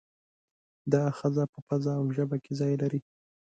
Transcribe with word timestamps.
دا 0.91 0.99
آخذه 1.11 1.43
په 1.53 1.59
پزه 1.67 1.91
او 1.99 2.05
ژبه 2.15 2.37
کې 2.43 2.53
ځای 2.59 2.73
لري. 2.81 2.99